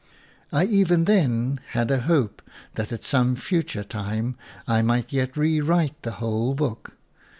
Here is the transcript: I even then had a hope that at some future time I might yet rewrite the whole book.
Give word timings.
I 0.51 0.63
even 0.65 1.05
then 1.05 1.59
had 1.73 1.91
a 1.91 1.99
hope 1.99 2.41
that 2.73 2.91
at 2.91 3.03
some 3.03 3.35
future 3.35 3.83
time 3.83 4.35
I 4.67 4.81
might 4.81 5.13
yet 5.13 5.37
rewrite 5.37 6.01
the 6.01 6.13
whole 6.13 6.55
book. 6.55 6.97